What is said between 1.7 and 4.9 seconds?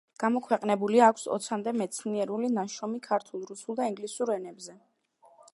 მეცნიერული ნაშრომი ქართულ, რუსულ და ინგლისურ ენებზე.